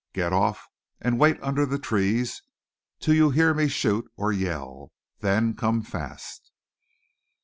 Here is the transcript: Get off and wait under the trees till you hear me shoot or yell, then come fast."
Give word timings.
Get 0.13 0.33
off 0.33 0.67
and 0.99 1.19
wait 1.19 1.37
under 1.43 1.63
the 1.63 1.77
trees 1.77 2.41
till 2.99 3.13
you 3.13 3.29
hear 3.29 3.53
me 3.53 3.67
shoot 3.67 4.11
or 4.15 4.31
yell, 4.31 4.91
then 5.19 5.53
come 5.53 5.83
fast." 5.83 6.51